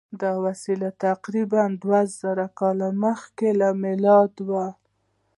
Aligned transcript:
دا 0.21 0.31
وسیله 0.45 0.89
تقریبآ 1.05 1.63
دوه 1.81 2.01
زره 2.19 2.47
کاله 2.59 2.89
مخکې 3.03 3.49
له 3.59 3.69
میلاده 3.83 4.41
وه. 4.49 4.67